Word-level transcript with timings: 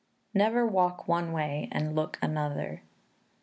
[NEVER 0.33 0.65
WALK 0.65 1.07
ONE 1.07 1.31
WAY 1.31 1.67
AND 1.71 1.95
LOOK 1.95 2.17
ANOTHER. 2.23 2.81